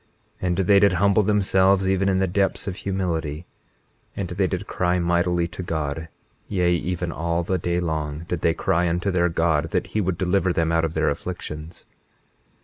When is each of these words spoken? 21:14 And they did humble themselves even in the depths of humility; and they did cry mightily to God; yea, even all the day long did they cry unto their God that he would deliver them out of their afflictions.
21:14 0.41 0.47
And 0.47 0.57
they 0.57 0.79
did 0.79 0.93
humble 0.93 1.21
themselves 1.21 1.87
even 1.87 2.09
in 2.09 2.17
the 2.17 2.25
depths 2.25 2.65
of 2.67 2.75
humility; 2.77 3.45
and 4.17 4.29
they 4.29 4.47
did 4.47 4.65
cry 4.65 4.97
mightily 4.97 5.45
to 5.49 5.61
God; 5.61 6.07
yea, 6.47 6.73
even 6.73 7.11
all 7.11 7.43
the 7.43 7.59
day 7.59 7.79
long 7.79 8.25
did 8.27 8.41
they 8.41 8.55
cry 8.55 8.89
unto 8.89 9.11
their 9.11 9.29
God 9.29 9.69
that 9.69 9.85
he 9.93 10.01
would 10.01 10.17
deliver 10.17 10.51
them 10.51 10.71
out 10.71 10.85
of 10.85 10.95
their 10.95 11.11
afflictions. 11.11 11.85